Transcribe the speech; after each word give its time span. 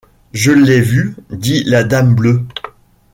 Je 0.33 0.51
l’ai 0.51 0.81
vu, 0.81 1.15
dit 1.29 1.63
la 1.63 1.83
dame 1.83 2.15
bleue. 2.15 2.43